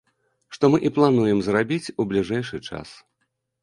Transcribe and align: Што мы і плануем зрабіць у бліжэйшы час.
Што 0.57 0.65
мы 0.75 0.79
і 0.89 0.93
плануем 0.95 1.39
зрабіць 1.51 1.93
у 1.99 2.09
бліжэйшы 2.15 2.57
час. 2.67 3.01